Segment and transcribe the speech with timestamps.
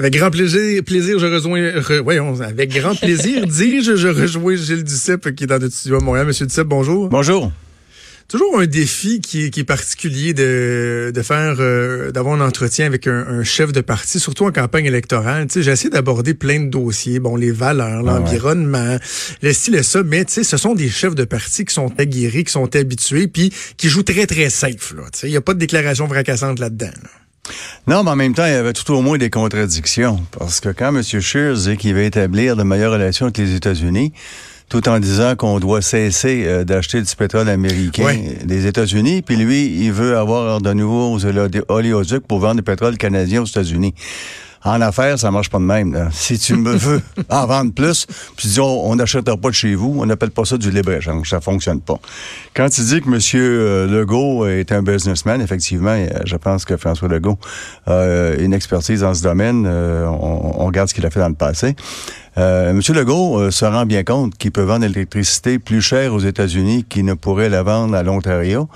[0.00, 5.34] Avec grand plaisir, plaisir je rejoins, voyons, avec grand plaisir, dis-je, je rejoins Gilles Duceppe
[5.34, 6.26] qui est dans notre studio à Montréal.
[6.26, 7.10] Monsieur Duceppe, bonjour.
[7.10, 7.52] Bonjour.
[8.26, 12.86] Toujours un défi qui est, qui est particulier de, de faire, euh, d'avoir un entretien
[12.86, 15.48] avec un, un, chef de parti, surtout en campagne électorale.
[15.48, 18.96] Tu sais, j'ai essayé d'aborder plein de dossiers, bon, les valeurs, ah l'environnement,
[19.42, 21.92] le style et ça, mais tu sais, ce sont des chefs de parti qui sont
[21.98, 24.94] aguerris, qui sont habitués, puis qui jouent très, très safe.
[24.94, 26.86] Tu sais, il n'y a pas de déclaration fracassante là-dedans.
[26.86, 27.19] là dedans
[27.90, 30.20] non, mais en même temps, il y avait tout au moins des contradictions.
[30.38, 31.02] Parce que quand M.
[31.02, 34.12] Scheer dit qu'il va établir de meilleures relations avec les États-Unis,
[34.68, 39.66] tout en disant qu'on doit cesser euh, d'acheter du pétrole américain des États-Unis, puis lui,
[39.84, 41.18] il veut avoir de nouveaux
[41.68, 43.92] oléoducs pour vendre du pétrole canadien aux États-Unis.
[44.64, 46.08] En affaires, ça marche pas de même.
[46.12, 48.06] Si tu me veux en vendre plus,
[48.36, 51.28] puis dis on n'achètera pas de chez vous, on n'appelle pas ça du libre-échange.
[51.30, 51.98] Ça fonctionne pas.
[52.54, 53.18] Quand tu dis que M.
[53.34, 57.38] Euh, Legault est un businessman, effectivement, euh, je pense que François Legault
[57.86, 59.66] a une expertise dans ce domaine.
[59.66, 61.74] On, on regarde ce qu'il a fait dans le passé.
[62.38, 62.80] Euh, M.
[62.94, 67.04] Legault euh, se rend bien compte qu'il peut vendre l'électricité plus chère aux États-Unis qu'il
[67.04, 68.68] ne pourrait la vendre à l'Ontario.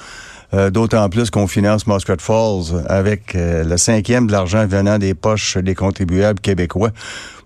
[0.55, 5.59] Euh, d'autant plus qu'on finance Muscat Falls avec le cinquième de l'argent venant des poches
[5.59, 6.91] des contribuables québécois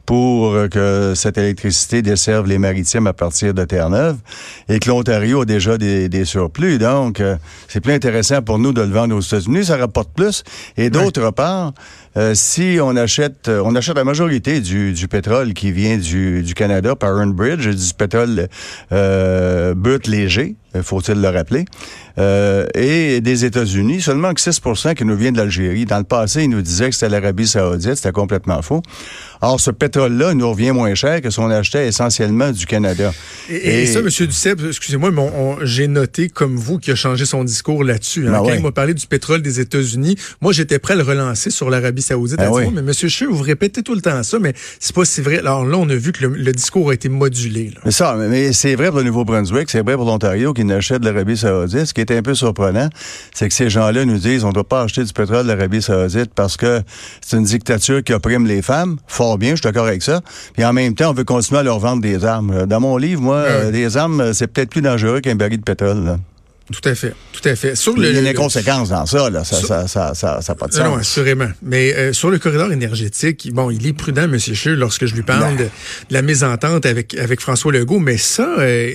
[0.04, 4.16] pour que cette électricité desserve les maritimes à partir de Terre-Neuve
[4.70, 6.78] et que l'Ontario a déjà des, surplus.
[6.78, 7.22] Donc,
[7.68, 10.44] c'est plus intéressant pour nous de le vendre aux États-Unis, ça rapporte plus.
[10.78, 11.74] Et d'autre part,
[12.18, 16.42] euh, si on achète, euh, on achète la majorité du, du pétrole qui vient du,
[16.42, 18.48] du Canada par Bridge, du pétrole
[18.90, 21.64] euh, brut léger, faut-il le rappeler,
[22.18, 25.84] euh, et des États-Unis, seulement que 6% qui nous vient de l'Algérie.
[25.84, 28.82] Dans le passé, ils nous disaient que c'était l'Arabie saoudite, c'était complètement faux.
[29.40, 33.12] Or, ce pétrole-là nous revient moins cher que si on achetait essentiellement du Canada.
[33.48, 34.08] Et, ça, M.
[34.08, 35.22] Duceppe, excusez-moi, mais
[35.62, 38.26] j'ai noté, comme vous, qui a changé son discours là-dessus.
[38.26, 38.32] Hein.
[38.32, 41.50] Ben Quand il m'a parlé du pétrole des États-Unis, moi, j'étais prêt à le relancer
[41.50, 42.38] sur l'Arabie saoudite.
[42.38, 42.92] Ben mais M.
[42.92, 45.38] Chou, vous répétez tout le temps ça, mais c'est pas si vrai.
[45.38, 47.70] Alors là, on a vu que le, discours a été modulé.
[47.84, 51.08] Mais ça, mais c'est vrai pour le Nouveau-Brunswick, c'est vrai pour l'Ontario qui n'achète de
[51.08, 51.84] l'Arabie saoudite.
[51.84, 52.88] Ce qui est un peu surprenant,
[53.32, 55.80] c'est que ces gens-là nous disent on ne doit pas acheter du pétrole de l'Arabie
[55.80, 56.82] saoudite parce que
[57.20, 58.96] c'est une dictature qui opprime les femmes.
[59.06, 60.20] Fort bien, je suis d'accord avec ça.
[60.54, 62.66] Puis en même temps, on veut continuer à leur vendre des armes.
[62.66, 66.18] Dans mon livre, moi, des armes, c'est peut-être plus dangereux qu'un baril de pétrole.
[66.70, 67.74] Tout à fait, tout à fait.
[67.74, 69.42] Sur il y a des conséquences dans ça, là.
[69.42, 70.84] Ça, ça, ça, ça, pas de sens.
[70.84, 71.48] Non, assurément.
[71.62, 74.38] Mais euh, sur le corridor énergétique, bon, il est prudent, M.
[74.38, 75.68] Scheer, lorsque je lui parle de,
[76.10, 78.92] la mésentente avec, avec François Legault, mais ça, euh,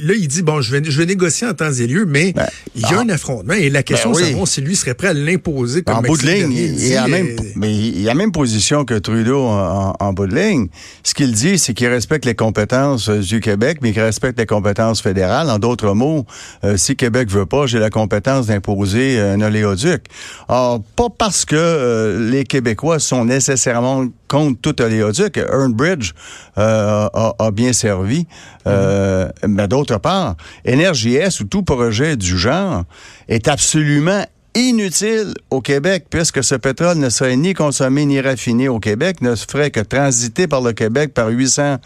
[0.00, 2.46] là, il dit, bon, je vais, je vais négocier en temps et lieu, mais ben,
[2.74, 3.00] il y a ah.
[3.00, 6.02] un affrontement et la question, c'est ben si lui serait prêt à l'imposer comme En
[6.02, 10.12] bout de ligne, il, a même, mais il a même position que Trudeau en, en,
[10.12, 10.68] bout de ligne.
[11.02, 14.46] Ce qu'il dit, c'est qu'il respecte les compétences euh, du Québec, mais qu'il respecte les
[14.46, 15.50] compétences fédérales.
[15.50, 16.26] En d'autres mots,
[16.64, 20.04] euh, si Québec veut pas, j'ai la compétence d'imposer un oléoduc.
[20.48, 25.38] Or, pas parce que euh, les Québécois sont nécessairement contre tout oléoduc.
[25.38, 26.12] Earnbridge
[26.58, 28.26] euh, a, bien servi.
[28.66, 32.84] Euh, mais d'autre part, S ou tout projet du genre
[33.28, 34.24] est absolument
[34.54, 39.34] inutile au Québec, puisque ce pétrole ne serait ni consommé ni raffiné au Québec, ne
[39.34, 41.76] ferait que transiter par le Québec par 800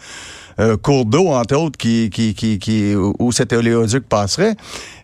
[0.59, 4.55] euh, cours d'eau, entre autres, qui, qui, qui, qui, où cet oléoduc passerait.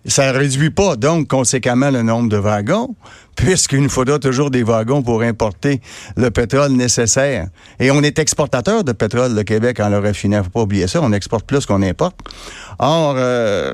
[0.05, 2.95] Ça ne réduit pas, donc, conséquemment, le nombre de wagons,
[3.35, 5.81] puisqu'il nous faudra toujours des wagons pour importer
[6.15, 7.47] le pétrole nécessaire.
[7.79, 10.43] Et on est exportateur de pétrole, le Québec, en le raffinant.
[10.43, 10.99] faut pas oublier ça.
[11.01, 12.17] On exporte plus qu'on importe.
[12.79, 13.73] Or, euh,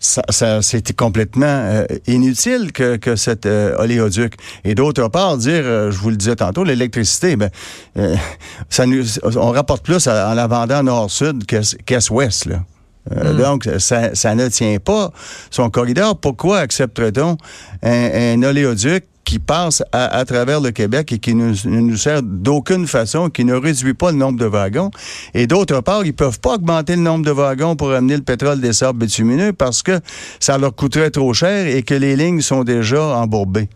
[0.00, 4.34] ça, ça c'était complètement euh, inutile que, que cet euh, oléoduc.
[4.64, 7.50] Et d'autre part, dire, euh, je vous le disais tantôt, l'électricité, ben,
[8.68, 9.04] ça nous,
[9.36, 12.46] on rapporte plus en la vendant nord-sud qu'est-ouest.
[12.46, 12.62] Là.
[13.10, 13.36] Hmm.
[13.36, 15.12] Donc, ça, ça, ne tient pas
[15.50, 16.18] son corridor.
[16.18, 17.36] Pourquoi accepterait-on
[17.82, 22.86] un, un oléoduc qui passe à, travers le Québec et qui ne nous, sert d'aucune
[22.86, 24.90] façon, qui ne réduit pas le nombre de wagons.
[25.34, 28.60] Et d'autre part, ils peuvent pas augmenter le nombre de wagons pour amener le pétrole
[28.60, 30.00] des sables bitumineux parce que
[30.38, 33.68] ça leur coûterait trop cher et que les lignes sont déjà embourbées.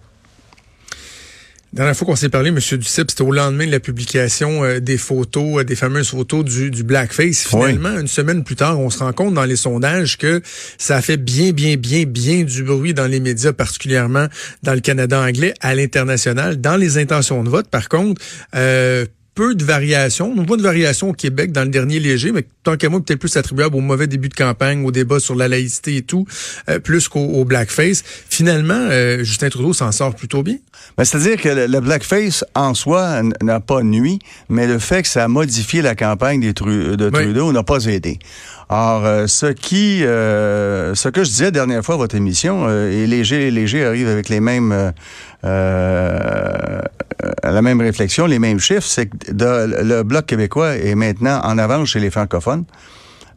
[1.73, 2.57] La dernière fois qu'on s'est parlé, M.
[2.57, 6.69] Duceppe, c'était au lendemain de la publication euh, des photos, euh, des fameuses photos du,
[6.69, 7.47] du blackface.
[7.47, 10.43] Finalement, une semaine plus tard, on se rend compte dans les sondages que
[10.79, 14.27] ça a fait bien, bien, bien, bien du bruit dans les médias, particulièrement
[14.65, 16.61] dans le Canada anglais, à l'international.
[16.61, 18.21] Dans les intentions de vote, par contre,
[18.57, 19.07] euh,
[19.41, 20.35] peu de variations.
[20.37, 23.21] On voit de variations au Québec dans le dernier léger, mais tant qu'à moi, peut-être
[23.21, 26.27] plus attribuable au mauvais début de campagne, au débat sur la laïcité et tout,
[26.69, 28.05] euh, plus qu'au blackface.
[28.29, 30.59] Finalement, euh, Justin Trudeau s'en sort plutôt bien.
[30.99, 34.19] Ben, c'est-à-dire que le, blackface en soi n'a pas nuit,
[34.51, 38.19] mais le fait que ça a modifié la campagne des de Trudeau n'a pas aidé.
[38.73, 43.85] Alors, ce qui, ce que je disais dernière fois à votre émission, et Léger, Léger
[43.85, 44.93] arrive avec les mêmes,
[45.43, 46.83] la
[47.63, 51.99] même réflexion, les mêmes chiffres, c'est que le Bloc québécois est maintenant en avance chez
[51.99, 52.65] les francophones.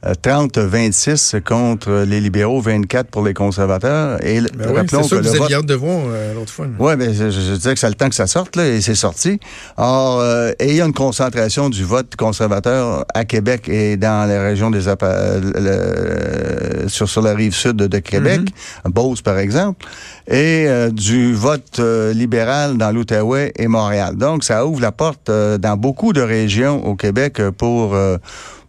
[0.06, 4.24] 30-26 contre les libéraux, 24 pour les conservateurs.
[4.26, 5.66] Et ben oui, rappelons que, que vous vote...
[5.66, 6.68] de voir euh, l'autre fois.
[6.78, 8.96] Oui, mais je, je, disais que c'est le temps que ça sorte, là, et c'est
[8.96, 9.40] sorti.
[9.78, 14.28] Or, euh, et il y a une concentration du vote conservateur à Québec et dans
[14.28, 18.42] les régions des euh, sur, sur la rive sud de, Québec,
[18.86, 19.86] mm Beauce par exemple,
[20.28, 21.80] et euh, du vote
[22.14, 24.18] libéral dans l'Outaouais et Montréal.
[24.18, 27.96] Donc, ça ouvre la porte dans beaucoup de régions au Québec pour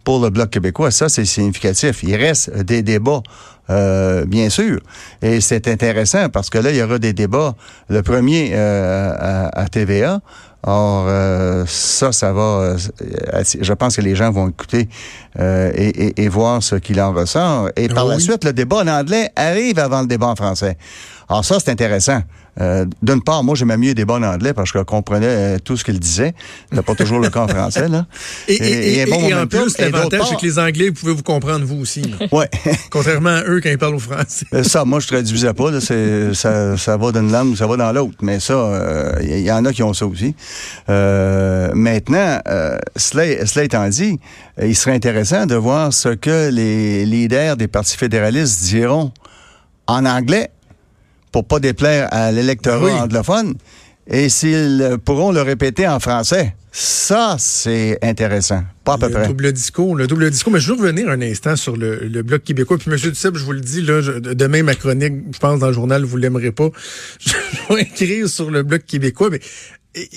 [0.05, 0.91] pour le Bloc québécois.
[0.91, 2.03] Ça, c'est significatif.
[2.03, 3.23] Il reste des débats.
[3.69, 4.79] Euh, bien sûr.
[5.21, 7.55] Et c'est intéressant parce que là, il y aura des débats.
[7.89, 10.21] Le premier euh, à, TVA.
[10.67, 12.75] Or, euh, ça, ça va.
[12.77, 14.87] je pense que les gens vont écouter
[15.37, 17.69] et, voir ce qu'il en ressort.
[17.75, 20.77] Et par la suite, le débat en anglais arrive avant le débat en français.
[21.27, 22.21] Alors ça, c'est intéressant.
[22.61, 25.75] Euh, d'une part, moi, j'aimais mieux des bons anglais parce que je comprenais euh, tout
[25.75, 26.33] ce qu'il disait.
[26.69, 28.05] C'était pas toujours le cas en français, là.
[28.47, 29.03] Et,
[29.33, 32.03] en plus, l'avantage, c'est que les Anglais, vous pouvez vous comprendre, vous aussi.
[32.31, 32.49] Ouais.
[32.89, 34.45] Contrairement à eux quand ils parlent au français.
[34.53, 35.71] Euh, ça, moi, je traduisais pas.
[35.71, 38.15] Là, ça, ça va d'une langue, ça va dans l'autre.
[38.21, 40.35] Mais ça, il y, en a qui ont ça aussi.
[40.87, 42.39] maintenant,
[42.95, 44.19] cela, cela étant dit,
[44.61, 49.11] il serait intéressant de voir ce que les leaders des partis fédéralistes diront
[49.87, 50.49] en anglais
[51.35, 53.55] pour pas déplaire à l'électorat anglophone
[54.07, 56.55] et s'ils pourront le répéter en français.
[56.71, 58.63] Ça, c'est intéressant.
[58.85, 60.53] Pas à peu le Double discours, le double discours.
[60.53, 62.77] Mais je veux revenir un instant sur le, bloc québécois.
[62.77, 62.97] Puis, M.
[62.97, 66.15] Duceppe, je vous le dis, là, demain, ma chronique, je pense, dans le journal, vous
[66.15, 66.69] l'aimerez pas.
[67.19, 67.33] Je
[67.73, 69.27] vais écrire sur le bloc québécois.
[69.29, 69.41] Mais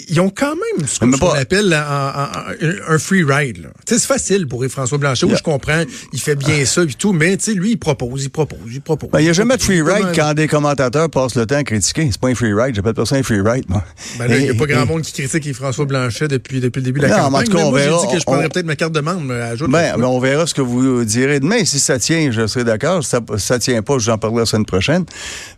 [0.08, 3.70] ils ont quand même ce qu'on appelle un, free ride.
[3.86, 5.82] C'est facile pour François Blanchet, où je comprends,
[6.12, 9.10] il fait bien ça et tout, mais lui, il propose, il propose, il propose.
[9.10, 11.64] Ben, il n'y a jamais de free ride quand des commentateurs passent le temps à
[11.64, 12.08] critiquer.
[12.10, 13.84] C'est pas un free ride, j'appelle pas ça un free ride, moi.
[14.18, 17.00] Ben il n'y a pas grand monde qui critique François Blanchet depuis, depuis le début
[17.00, 17.46] de la campagne.
[17.52, 19.30] mais moi, j'ai dit que je prendrais peut-être ma carte de membre.
[19.30, 21.64] Euh, ben, on verra ce que vous direz demain.
[21.64, 23.04] Si ça tient, je serai d'accord.
[23.04, 25.04] Si ça, ça tient pas, j'en parlerai la semaine prochaine.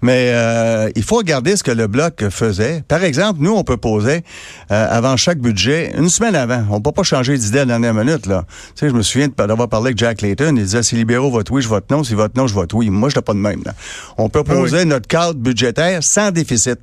[0.02, 2.82] Mais euh, il faut regarder ce que le Bloc faisait.
[2.86, 4.09] Par exemple, nous, on peut poser...
[4.10, 6.64] Euh, avant chaque budget, une semaine avant.
[6.70, 8.44] On peut pas changer d'idée à la dernière minute, là.
[8.74, 10.54] Tu sais, je me souviens d'avoir parlé avec Jack Layton.
[10.56, 12.04] Il disait, si libéraux votent oui, je vote non.
[12.04, 12.90] Si vote non, je vote oui.
[12.90, 13.74] Moi, je n'étais pas de même, là.
[14.18, 16.78] On proposait ah notre cadre budgétaire sans déficit.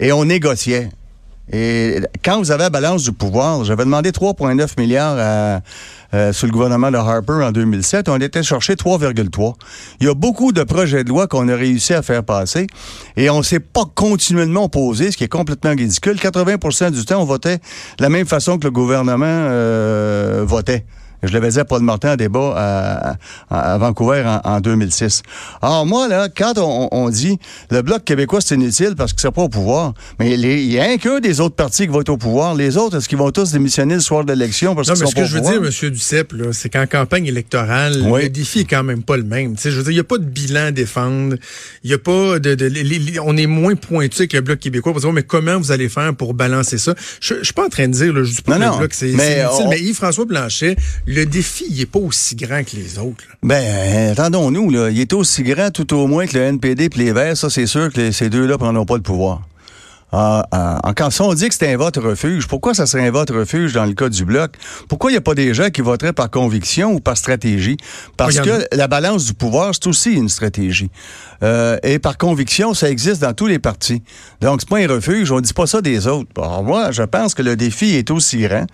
[0.00, 0.90] Et on négociait.
[1.50, 5.60] Et quand vous avez la balance du pouvoir, j'avais demandé 3,9 milliards à,
[6.14, 8.08] euh, le gouvernement de Harper en 2007.
[8.08, 9.54] On était cherché 3,3.
[10.00, 12.66] Il y a beaucoup de projets de loi qu'on a réussi à faire passer
[13.16, 16.14] et on s'est pas continuellement opposé, ce qui est complètement ridicule.
[16.14, 17.56] 80% du temps, on votait
[17.98, 20.84] de la même façon que le gouvernement euh, votait.
[21.22, 23.16] Je l'avais dit à Paul Martin en débat
[23.50, 25.22] à, Vancouver en, 2006.
[25.60, 27.38] Alors moi, là, quand on, dit
[27.70, 30.84] le Bloc québécois, c'est inutile parce qu'il ne pas au pouvoir, mais il y a
[30.84, 32.54] un qu'un des autres partis qui va être au pouvoir.
[32.54, 35.14] Les autres, est-ce qu'ils vont tous démissionner le soir de l'élection parce qu'ils sont ce
[35.14, 35.90] que je veux dire, M.
[35.90, 39.56] Duceppe, c'est qu'en campagne électorale, le défi est quand même pas le même.
[39.62, 41.36] je veux dire, il n'y a pas de bilan à défendre.
[41.84, 44.92] Il y a pas de, on est moins pointu que le Bloc québécois.
[45.12, 46.94] Mais comment vous allez faire pour balancer ça?
[47.20, 48.94] Je, ne suis pas en train de dire, là, je dis pas que le Bloc,
[48.94, 50.76] c'est inutile, mais Yves-François Blanchet,
[51.12, 53.24] le défi, il n'est pas aussi grand que les autres.
[53.42, 54.90] Ben, attendons-nous, là.
[54.90, 57.36] Il est aussi grand tout au moins que le NPD et les Verts.
[57.36, 59.42] Ça, c'est sûr que ces deux-là prendront pas le pouvoir.
[60.14, 63.30] Ah, ah, quand on dit que c'est un vote refuge, pourquoi ça serait un vote
[63.30, 64.56] refuge dans le cas du bloc?
[64.86, 67.78] Pourquoi il n'y a pas des gens qui voteraient par conviction ou par stratégie?
[68.18, 70.90] Parce que la balance du pouvoir, c'est aussi une stratégie.
[71.42, 74.02] Euh, et par conviction, ça existe dans tous les partis.
[74.42, 76.30] Donc, c'est pas un refuge, on dit pas ça des autres.
[76.36, 78.66] Alors, moi, je pense que le défi est aussi grand,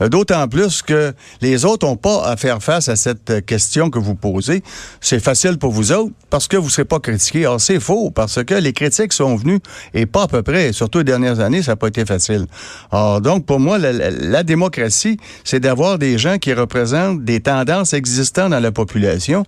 [0.00, 1.12] euh, d'autant plus que
[1.42, 4.62] les autres n'ont pas à faire face à cette question que vous posez.
[5.02, 7.44] C'est facile pour vous autres parce que vous ne serez pas critiqués.
[7.44, 9.60] Alors, c'est faux, parce que les critiques sont venues
[9.92, 12.46] et pas à peu près surtout les dernières années, ça n'a pas été facile.
[12.92, 18.50] Alors, donc, pour moi, la, démocratie, c'est d'avoir des gens qui représentent des tendances existantes
[18.50, 19.44] dans la population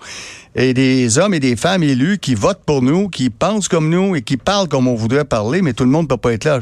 [0.57, 4.16] et des hommes et des femmes élus qui votent pour nous, qui pensent comme nous
[4.16, 6.45] et qui parlent comme on voudrait parler, mais tout le monde ne peut pas être
[6.45, 6.59] là.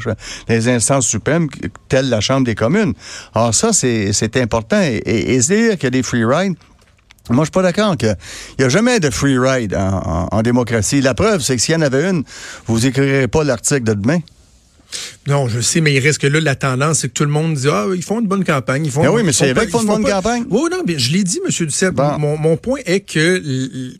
[0.47, 1.47] Les instances suprêmes,
[1.89, 2.93] telles la Chambre des communes.
[3.33, 4.79] Alors ça, c'est important.
[4.79, 6.55] Et, dire qu'il y a des free rides,
[7.29, 8.15] moi, je suis pas d'accord qu'il
[8.59, 11.01] n'y a jamais de free ride en, démocratie.
[11.01, 12.23] La preuve, c'est que s'il y en avait une,
[12.67, 14.19] vous écrirez pas l'article de demain.
[15.27, 17.53] Non, je sais, mais il reste que là, la tendance, c'est que tout le monde
[17.55, 18.85] dit, ah, ils font une bonne campagne.
[18.85, 20.45] Ils font, ben oui, mais c'est vrai qu'ils font une bonne campagne.
[20.49, 21.65] Oui, non, mais je l'ai dit, M.
[21.65, 21.95] Duceppe.
[22.17, 23.41] Mon, mon, point est que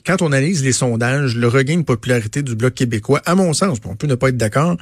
[0.06, 3.78] quand on analyse les sondages, le regain de popularité du Bloc québécois, à mon sens,
[3.86, 4.78] on peut ne pas être d'accord,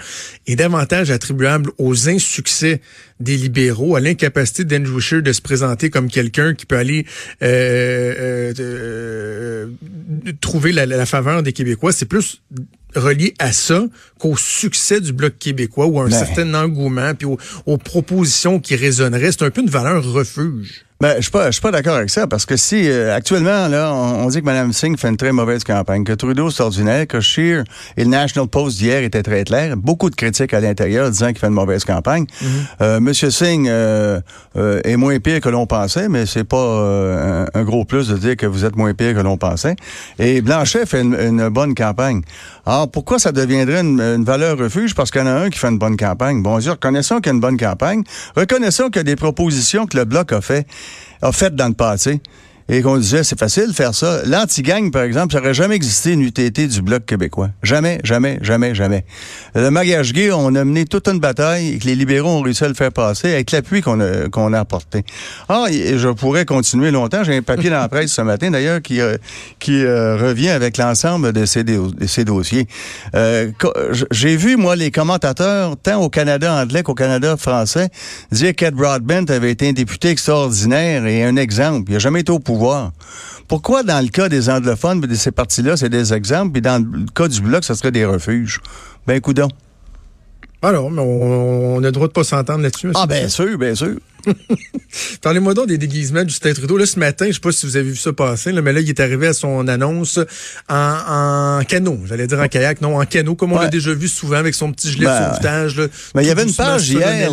[0.46, 2.82] est davantage attribuable aux insuccès
[3.20, 7.06] des libéraux, à l'incapacité d'Andrew Scheer de se présenter comme quelqu'un qui peut aller
[7.42, 9.68] euh, euh, euh
[10.42, 11.92] trouver la, la faveur des Québécois.
[11.92, 12.42] C'est plus
[12.96, 13.84] relié à ça
[14.20, 16.18] qu'au succès du Bloc québécois ou à un ben.
[16.18, 19.32] certain engouement, puis aux, propositions qui résonneraient.
[19.32, 20.86] C'est un peu une valeur refuge.
[21.02, 23.68] Ben, je suis pas, je suis pas d'accord avec ça parce que si euh, actuellement
[23.68, 27.06] là, on, dit que Mme Singh fait une très mauvaise campagne, que Trudeau c'est ordinaire,
[27.06, 27.66] que Scheer
[27.98, 31.40] et le National Post d'hier étaient très clairs, beaucoup de critiques à l'intérieur disant qu'il
[31.40, 32.24] fait une mauvaise campagne.
[32.24, 32.48] Mm-hmm.
[32.80, 34.22] euh, Monsieur Singh euh,
[34.56, 36.56] euh, est moins pire que l'on pensait, mais c'est pas
[37.54, 39.76] un, gros plus de dire que vous êtes moins pire que l'on pensait.
[40.18, 42.22] Et Blanchet fait une, bonne campagne.
[42.66, 44.96] Alors pourquoi ça deviendrait une, valeur refuge?
[44.96, 46.42] Parce qu'il y en a un qui fait une bonne campagne.
[46.42, 48.04] Bon, reconnaissons qu'il y a une bonne campagne,
[48.36, 50.68] reconnaissons qu'il y a des propositions que le bloc a fait
[51.22, 52.22] a fait dans le passé
[52.68, 54.22] et qu'on disait c'est facile de faire ça.
[54.26, 57.50] L'anti-gang, par exemple, ça n'aurait jamais existé une UTT du Bloc québécois.
[57.62, 59.06] Jamais, jamais, jamais, jamais.
[59.54, 62.64] Le mariage gay, on a mené toute une bataille et que les libéraux ont réussi
[62.64, 65.04] à le faire passer avec l'appui qu'on a, qu'on a apporté.
[65.48, 67.24] Ah, je pourrais continuer longtemps.
[67.24, 69.18] J'ai un papier dans la presse ce matin, d'ailleurs, qui, euh,
[69.60, 72.68] qui euh, revient avec l'ensemble de ces, de ces dossiers.
[73.16, 73.52] Euh,
[74.12, 77.90] j'ai vu, moi, les commentateurs, tant au Canada anglais qu'au Canada français,
[78.32, 81.92] dire qu'Ed Broadbent avait été un député extraordinaire et un exemple.
[81.92, 82.55] Il n'a jamais été au pouvoir
[83.48, 87.06] pourquoi, dans le cas des anglophones de ces partis-là, c'est des exemples, puis dans le
[87.14, 88.60] cas du bloc, ce serait des refuges?
[89.08, 89.50] Ben, coudon.
[90.66, 92.90] Alors, mais on, a le droit de pas s'entendre là-dessus.
[92.96, 93.98] Ah, bien sûr, bien sûr.
[95.22, 96.78] Parlez-moi donc des déguisements du Justin Trudeau.
[96.78, 98.90] Là, ce matin, je sais pas si vous avez vu ça passer, mais là, il
[98.90, 100.20] est arrivé à son annonce
[100.68, 102.00] en, canot.
[102.06, 104.72] J'allais dire en kayak, non, en canot, comme on l'a déjà vu souvent avec son
[104.72, 105.82] petit gilet de ben, sauvetage.
[106.16, 107.32] mais il y avait une page hier,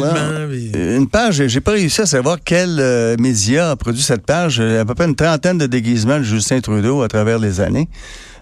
[0.74, 4.58] une page, j'ai pas réussi à savoir quel euh, média a produit cette page.
[4.58, 7.38] Il y a à peu près une trentaine de déguisements de Justin Trudeau à travers
[7.38, 7.88] les années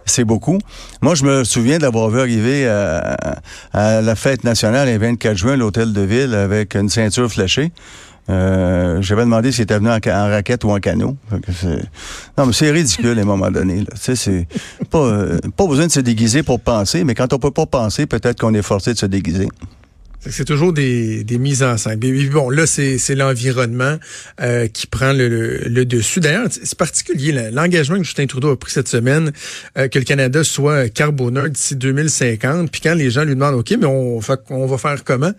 [0.07, 0.59] c'est beaucoup.
[1.03, 5.93] Moi, je me souviens d'avoir vu arriver à, la fête nationale le 24 juin l'hôtel
[5.93, 7.73] de ville avec une ceinture fléchée.
[8.29, 11.17] Euh, J'avais demandé s'il était venu en, raquette ou en canot.
[12.39, 13.85] Non, mais c'est ridicule à un moment donné.
[13.95, 14.47] C'est
[14.91, 18.07] pas, euh, pas besoin de se déguiser pour penser, mais quand on peut pas penser,
[18.07, 19.49] peut-être qu'on est forcé de se déguiser.
[20.29, 21.99] C'est toujours des, des, mises en scène.
[22.03, 23.97] Mais bon, là, c'est l'environnement
[24.41, 26.21] euh, qui prend le, le, dessus.
[26.21, 29.33] D'ailleurs, c'est particulier l'engagement que Justin Trudeau a pris cette semaine,
[29.79, 32.71] euh, que le Canada soit carboneur d'ici 2050.
[32.71, 35.33] Puis quand les gens lui demandent, OK, mais on, on va faire comment?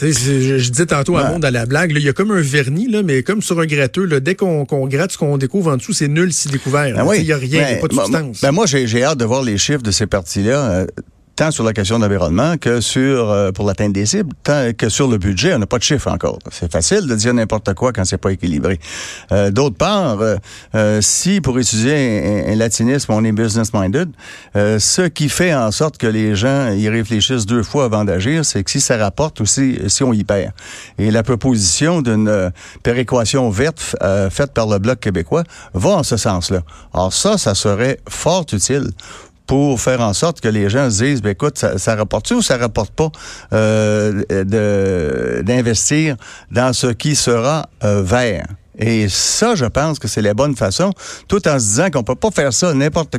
[0.00, 2.88] je, je, disais tantôt à monde à la blague, il y a comme un vernis,
[2.88, 5.92] là, mais comme sur un gratteux, là, dès qu'on gratte ce qu'on découvre en dessous,
[5.92, 6.94] c'est nul si découvert.
[6.94, 8.40] Ben il n'y a rien, il n'y a pas de substance.
[8.40, 10.70] Ben moi, j'ai hâte de voir les chiffres de ces parties-là.
[10.70, 10.86] Euh,
[11.36, 15.08] tant sur la question d'environnement que sur euh, pour l'atteinte des cibles, tant que sur
[15.08, 16.38] le budget, on n'a pas de chiffre encore.
[16.50, 18.78] C'est facile de dire n'importe quoi quand c'est pas équilibré.
[19.32, 20.36] Euh, D'autre part, euh,
[20.74, 24.10] euh, si pour étudier un, latinisme, on est business-minded,
[24.54, 28.62] ce qui fait en sorte que les gens y réfléchissent deux fois avant d'agir, c'est
[28.62, 30.52] que si ça rapporte ou si, si on y perd.
[30.98, 32.50] Et la proposition d'une
[32.82, 33.96] péréquation verte
[34.30, 36.62] faite par le Bloc québécois va en ce sens-là.
[36.92, 38.90] Alors ça, ça serait fort utile
[39.46, 42.42] pour faire en sorte que les gens se disent, ben écoute, ça, ça rapporte-tu ou
[42.42, 43.10] ça rapporte pas
[43.52, 44.22] euh,
[45.42, 46.16] d'investir
[46.50, 48.46] dans ce qui sera euh, vert?
[48.78, 50.92] Et ça, je pense que c'est la bonne façon,
[51.28, 53.18] tout en se disant qu'on peut pas faire ça n'importe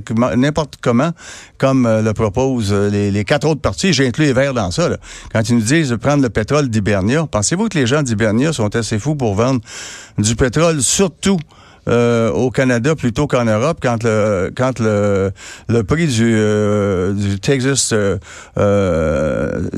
[0.82, 1.12] comment,
[1.58, 3.94] comme euh, le proposent euh, les, les, quatre autres partis.
[3.94, 4.90] J'ai inclus les Verts dans ça.
[4.90, 4.98] Là.
[5.32, 8.76] Quand ils nous disent de prendre le pétrole d'Hibernia, pensez-vous que les gens d'Hibernia sont
[8.76, 9.62] assez fous pour vendre
[10.18, 11.40] du pétrole, surtout
[11.88, 15.32] euh, au Canada plutôt qu'en Europe quand le quand le,
[15.70, 18.18] le prix du, euh, du Texas euh,
[18.58, 19.70] euh,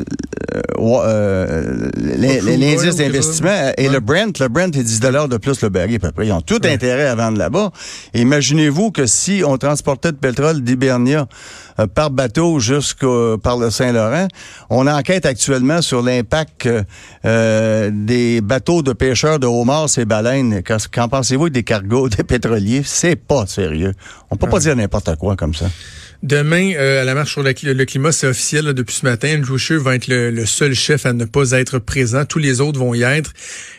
[0.80, 5.96] euh l'indice d'investissement et le Brent, le Brent est 10 dollars de plus le baril
[5.96, 6.28] à peu près.
[6.28, 7.72] Ils ont tout intérêt à vendre là-bas.
[8.14, 11.28] Imaginez-vous que si on transportait de pétrole d'Hibernia
[11.94, 14.28] par bateau jusqu'au par le Saint-Laurent,
[14.70, 16.68] on enquête actuellement sur l'impact
[17.24, 20.62] des bateaux de pêcheurs de homards et baleines.
[20.64, 23.94] Qu'en pensez-vous des cargos des pétroliers, c'est pas sérieux.
[24.32, 25.68] On peut pas dire n'importe quoi comme ça.
[26.24, 29.38] Demain, euh, à la marche sur le, climat, c'est officiel depuis ce matin.
[29.38, 32.26] Andrew Scheer va être le, seul chef à ne pas être présent.
[32.26, 33.34] Tous les autres vont y être.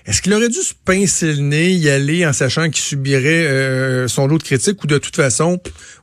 [0.07, 4.07] Est-ce qu'il aurait dû se pincer le nez, y aller en sachant qu'il subirait euh,
[4.07, 5.59] son lot de critiques ou de toute façon,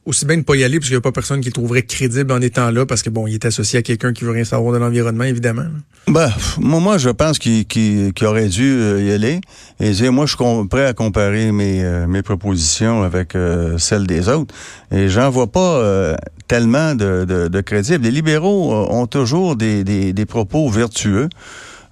[0.06, 1.84] aussi bien ne pas y aller parce qu'il n'y a pas personne qui le trouverait
[1.84, 4.44] crédible en étant là parce que bon, il est associé à quelqu'un qui veut rien
[4.44, 5.66] savoir de l'environnement, évidemment.
[6.08, 9.40] Ben, moi, je pense qu'il aurait dû euh, y aller.
[9.80, 13.34] Et moi, je suis prêt à comparer mes, mes propositions avec
[13.78, 14.54] celles des autres.
[14.92, 16.16] Et j'en vois pas
[16.48, 18.04] tellement de, de, de crédible.
[18.04, 21.30] Les libéraux ont toujours des, des, des propos vertueux.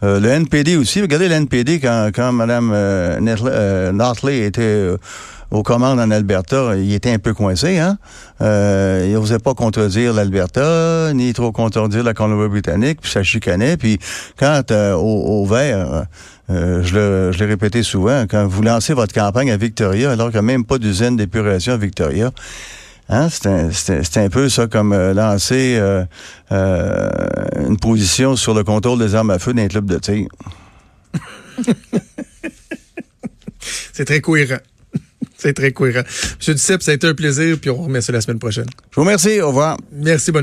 [0.04, 1.02] Euh, le NPD aussi.
[1.02, 4.98] Regardez le NPD quand, quand Mme euh, euh était euh,
[5.50, 7.78] aux commandes en Alberta, il était un peu coincé.
[7.78, 7.98] Hein?
[8.42, 13.78] Euh, il n'osait pas contredire l'Alberta, ni trop contredire la Colombie-Britannique, puis ça chicanait.
[13.78, 13.98] Puis
[14.38, 16.06] quand au, au, vert,
[16.50, 20.54] je l'ai répété souvent, quand vous lancez votre campagne à Victoria, alors qu'il n'y a
[20.54, 22.32] même pas d'usine d'épuration à Victoria,
[23.10, 23.28] Hein?
[23.30, 26.06] C'est un, peu ça comme euh, lancer euh,
[26.52, 27.10] euh,
[27.68, 30.28] une position sur le contrôle des armes à feu d'un club de tir.
[33.94, 34.60] C'est très cohérent.
[35.38, 36.04] C'est très cohérent.
[36.38, 38.68] Monsieur Duceppe, ça a été un plaisir, puis on remet ça la semaine prochaine.
[38.92, 39.42] Je vous remercie.
[39.42, 39.78] Au revoir.
[39.92, 40.32] Merci, bonne